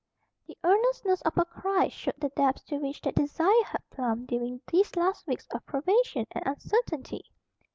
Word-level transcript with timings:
The 0.47 0.57
earnestness 0.63 1.21
of 1.21 1.35
her 1.35 1.45
cry 1.45 1.89
showed 1.89 2.19
the 2.19 2.29
depths 2.29 2.63
to 2.63 2.77
which 2.77 3.01
that 3.01 3.13
desire 3.13 3.63
had 3.65 3.83
plumbed 3.91 4.29
during 4.29 4.59
these 4.65 4.95
last 4.95 5.27
weeks 5.27 5.45
of 5.51 5.63
privation 5.67 6.25
and 6.31 6.43
uncertainty. 6.47 7.31